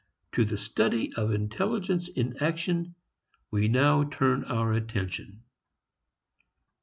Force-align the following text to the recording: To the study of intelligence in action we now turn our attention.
To 0.31 0.45
the 0.45 0.57
study 0.57 1.13
of 1.13 1.31
intelligence 1.31 2.07
in 2.07 2.35
action 2.41 2.95
we 3.51 3.67
now 3.67 4.03
turn 4.03 4.43
our 4.45 4.73
attention. 4.73 5.43